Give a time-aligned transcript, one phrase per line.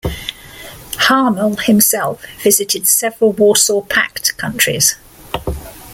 [0.97, 4.95] Harmel himself visited several Warsaw Pact countries.